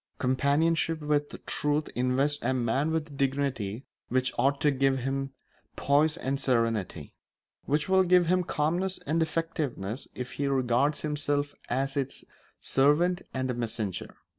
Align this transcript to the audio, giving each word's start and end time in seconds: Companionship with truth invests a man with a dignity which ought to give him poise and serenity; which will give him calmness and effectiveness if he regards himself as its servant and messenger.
Companionship 0.17 0.99
with 1.01 1.45
truth 1.45 1.87
invests 1.93 2.43
a 2.43 2.55
man 2.55 2.89
with 2.89 3.07
a 3.07 3.11
dignity 3.11 3.85
which 4.09 4.33
ought 4.35 4.59
to 4.61 4.71
give 4.71 4.97
him 5.01 5.31
poise 5.75 6.17
and 6.17 6.39
serenity; 6.39 7.13
which 7.65 7.87
will 7.87 8.01
give 8.01 8.25
him 8.25 8.43
calmness 8.43 8.97
and 9.05 9.21
effectiveness 9.21 10.07
if 10.15 10.31
he 10.31 10.47
regards 10.47 11.01
himself 11.01 11.53
as 11.69 11.95
its 11.95 12.25
servant 12.59 13.21
and 13.31 13.55
messenger. 13.55 14.15